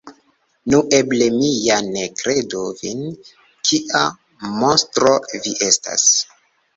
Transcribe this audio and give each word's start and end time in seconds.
Nu, 0.73 0.77
eble 0.99 1.25
mi 1.33 1.49
ja 1.65 1.75
ne 1.89 2.05
kredu 2.21 2.61
vin! 2.79 3.03
Kia 3.71 4.01
monstro 4.63 5.13
vi 5.45 5.55
estas! 5.67 6.07